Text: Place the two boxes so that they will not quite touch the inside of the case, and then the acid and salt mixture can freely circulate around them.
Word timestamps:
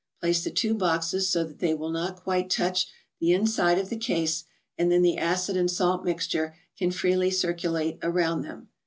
Place 0.19 0.43
the 0.43 0.49
two 0.49 0.73
boxes 0.73 1.29
so 1.29 1.43
that 1.43 1.59
they 1.59 1.75
will 1.75 1.91
not 1.91 2.23
quite 2.23 2.49
touch 2.49 2.87
the 3.19 3.33
inside 3.33 3.77
of 3.77 3.89
the 3.89 3.95
case, 3.97 4.45
and 4.75 4.91
then 4.91 5.03
the 5.03 5.17
acid 5.17 5.55
and 5.55 5.69
salt 5.69 6.03
mixture 6.03 6.55
can 6.75 6.89
freely 6.89 7.29
circulate 7.29 7.99
around 8.01 8.41
them. 8.41 8.69